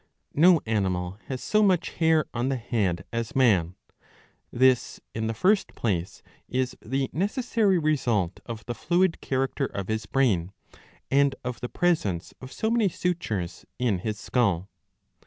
'^ 0.01 0.03
No 0.33 0.61
animal 0.65 1.19
has 1.27 1.43
so 1.43 1.61
much 1.61 1.91
hair 1.91 2.25
on 2.33 2.49
the 2.49 2.55
head 2.57 3.05
as 3.13 3.35
man. 3.35 3.75
This 4.51 4.99
in 5.13 5.27
the 5.27 5.33
first 5.35 5.75
place 5.75 6.23
is 6.49 6.75
the 6.81 7.07
necessary 7.13 7.77
result 7.77 8.39
of 8.47 8.65
the 8.65 8.73
fluid 8.73 9.21
character 9.21 9.67
of 9.67 9.89
his 9.89 10.07
brain, 10.07 10.53
and 11.11 11.35
of 11.43 11.59
the 11.61 11.69
presence 11.69 12.33
of 12.41 12.51
so 12.51 12.71
many 12.71 12.89
sutures 12.89 13.63
in 13.77 13.99
his 13.99 14.17
skull. 14.19 14.71